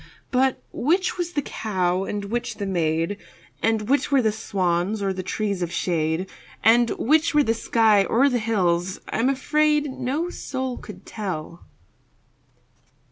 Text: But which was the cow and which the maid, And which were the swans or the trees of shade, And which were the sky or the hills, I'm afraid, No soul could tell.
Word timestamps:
But 0.31 0.63
which 0.71 1.19
was 1.19 1.33
the 1.33 1.43
cow 1.43 2.05
and 2.05 2.25
which 2.25 2.55
the 2.55 2.65
maid, 2.65 3.17
And 3.61 3.87
which 3.87 4.11
were 4.11 4.23
the 4.23 4.31
swans 4.31 4.99
or 4.99 5.13
the 5.13 5.21
trees 5.21 5.61
of 5.61 5.71
shade, 5.71 6.27
And 6.63 6.89
which 6.97 7.35
were 7.35 7.43
the 7.43 7.53
sky 7.53 8.03
or 8.05 8.27
the 8.27 8.39
hills, 8.39 8.99
I'm 9.09 9.29
afraid, 9.29 9.85
No 9.91 10.31
soul 10.31 10.79
could 10.79 11.05
tell. 11.05 11.67